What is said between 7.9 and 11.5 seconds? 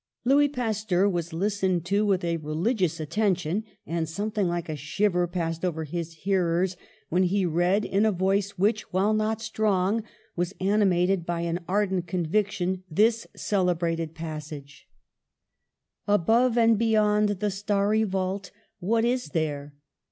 a voice which, while not strong, was animated by